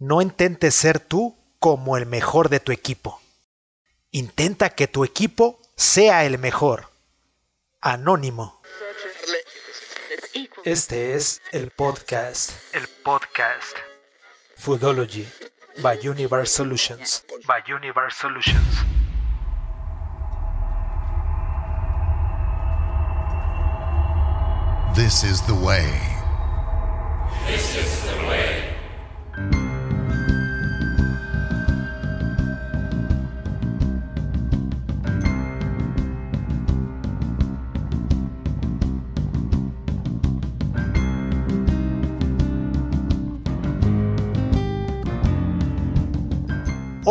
[0.00, 3.20] No intentes ser tú como el mejor de tu equipo.
[4.10, 6.88] Intenta que tu equipo sea el mejor.
[7.82, 8.62] Anónimo.
[10.64, 12.52] Este es el podcast.
[12.74, 13.76] El podcast.
[14.56, 15.28] Foodology
[15.82, 17.22] by Universe Solutions.
[17.46, 18.78] By Universe Solutions.
[24.94, 26.19] This is the way.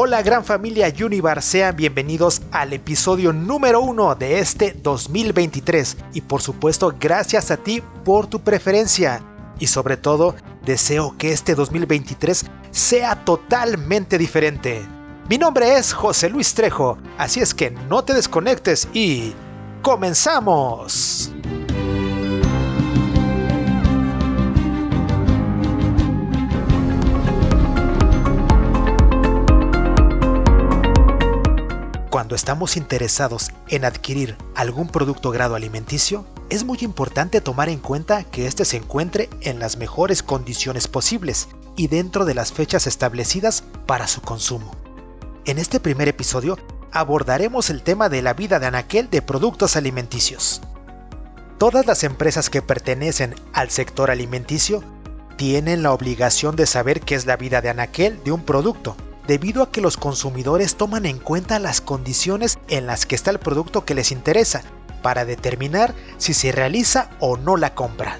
[0.01, 6.41] Hola gran familia Univar, sean bienvenidos al episodio número uno de este 2023 y por
[6.41, 9.21] supuesto gracias a ti por tu preferencia
[9.59, 10.35] y sobre todo
[10.65, 14.87] deseo que este 2023 sea totalmente diferente.
[15.29, 19.33] Mi nombre es José Luis Trejo, así es que no te desconectes y
[19.81, 21.33] comenzamos.
[32.29, 38.23] Cuando estamos interesados en adquirir algún producto grado alimenticio, es muy importante tomar en cuenta
[38.23, 43.63] que éste se encuentre en las mejores condiciones posibles y dentro de las fechas establecidas
[43.87, 44.75] para su consumo.
[45.45, 46.59] En este primer episodio
[46.91, 50.61] abordaremos el tema de la vida de anaquel de productos alimenticios.
[51.57, 54.83] Todas las empresas que pertenecen al sector alimenticio
[55.35, 58.95] tienen la obligación de saber qué es la vida de anaquel de un producto
[59.29, 63.37] debido a que los consumidores toman en cuenta las condiciones en las que está el
[63.37, 64.63] producto que les interesa
[65.03, 68.19] para determinar si se realiza o no la compra.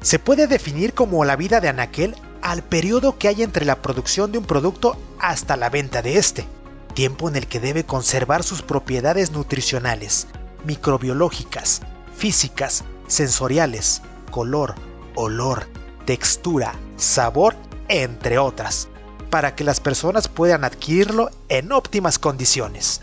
[0.00, 4.32] Se puede definir como la vida de anaquel al periodo que hay entre la producción
[4.32, 6.46] de un producto hasta la venta de este,
[6.94, 10.28] tiempo en el que debe conservar sus propiedades nutricionales,
[10.64, 11.82] microbiológicas,
[12.16, 14.00] físicas, sensoriales,
[14.30, 14.76] color,
[15.14, 15.66] olor,
[16.06, 17.54] textura, sabor,
[17.90, 18.88] entre otras
[19.30, 23.02] para que las personas puedan adquirirlo en óptimas condiciones.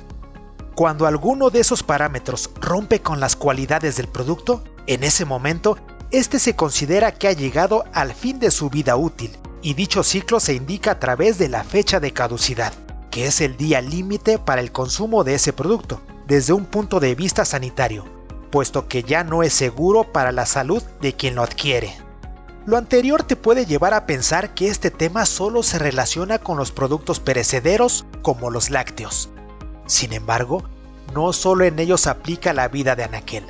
[0.76, 5.78] Cuando alguno de esos parámetros rompe con las cualidades del producto, en ese momento,
[6.12, 9.32] este se considera que ha llegado al fin de su vida útil,
[9.62, 12.74] y dicho ciclo se indica a través de la fecha de caducidad,
[13.10, 17.16] que es el día límite para el consumo de ese producto, desde un punto de
[17.16, 18.06] vista sanitario,
[18.52, 22.05] puesto que ya no es seguro para la salud de quien lo adquiere.
[22.66, 26.72] Lo anterior te puede llevar a pensar que este tema solo se relaciona con los
[26.72, 29.30] productos perecederos como los lácteos.
[29.86, 30.64] Sin embargo,
[31.14, 33.46] no solo en ellos aplica la vida de anaquel,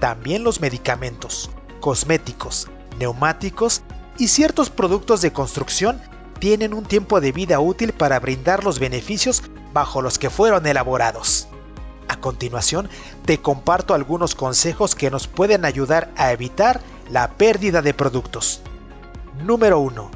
[0.00, 2.66] también los medicamentos, cosméticos,
[2.98, 3.82] neumáticos
[4.18, 6.00] y ciertos productos de construcción
[6.40, 11.46] tienen un tiempo de vida útil para brindar los beneficios bajo los que fueron elaborados.
[12.08, 12.88] A continuación,
[13.24, 16.80] te comparto algunos consejos que nos pueden ayudar a evitar
[17.10, 18.60] la pérdida de productos.
[19.44, 20.10] Número 1.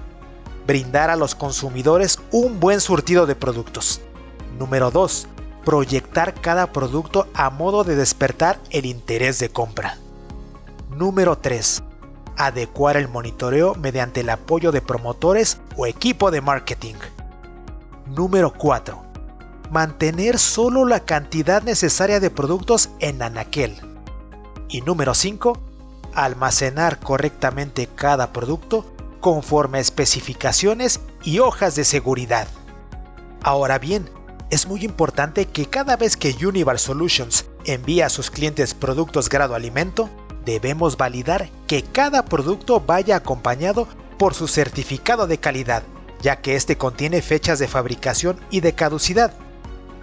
[0.66, 4.00] Brindar a los consumidores un buen surtido de productos.
[4.58, 5.28] Número 2.
[5.64, 9.97] Proyectar cada producto a modo de despertar el interés de compra.
[10.91, 11.82] Número 3.
[12.36, 16.94] Adecuar el monitoreo mediante el apoyo de promotores o equipo de marketing.
[18.06, 19.03] Número 4.
[19.70, 23.76] Mantener solo la cantidad necesaria de productos en anaquel.
[24.69, 25.72] Y número 5
[26.14, 28.86] almacenar correctamente cada producto
[29.20, 32.48] conforme a especificaciones y hojas de seguridad.
[33.42, 34.08] Ahora bien,
[34.50, 39.54] es muy importante que cada vez que Univar Solutions envía a sus clientes productos grado
[39.54, 40.10] alimento,
[40.44, 45.82] debemos validar que cada producto vaya acompañado por su certificado de calidad,
[46.20, 49.32] ya que este contiene fechas de fabricación y de caducidad.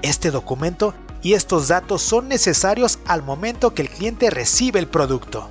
[0.01, 5.49] Este documento y estos datos son necesarios al momento que el cliente recibe el producto.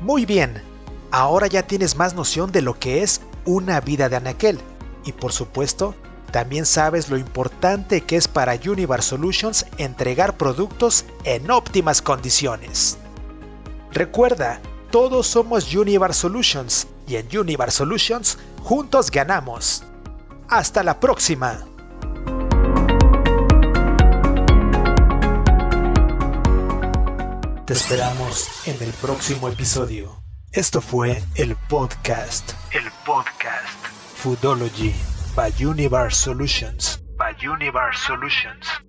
[0.00, 0.62] Muy bien,
[1.10, 4.60] ahora ya tienes más noción de lo que es una vida de anaquel
[5.04, 5.94] y por supuesto
[6.30, 12.98] también sabes lo importante que es para Univar Solutions entregar productos en óptimas condiciones.
[13.92, 14.60] Recuerda,
[14.90, 19.82] todos somos Univar Solutions y en Univar Solutions juntos ganamos.
[20.48, 21.67] Hasta la próxima.
[27.68, 30.22] Te esperamos en el próximo episodio.
[30.52, 32.52] Esto fue el podcast.
[32.72, 33.84] El podcast.
[34.16, 34.94] Foodology
[35.36, 36.98] by Universe Solutions.
[37.18, 38.87] By Universe Solutions.